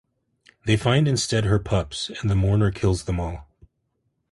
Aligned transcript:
They 0.65 0.77
find 0.77 1.07
instead 1.07 1.43
her 1.45 1.59
pups, 1.59 2.09
and 2.21 2.31
the 2.31 2.35
mourner 2.35 2.71
kills 2.71 3.03
them 3.03 3.19
all. 3.19 3.47